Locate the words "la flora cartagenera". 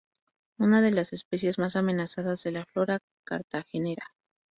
2.53-4.09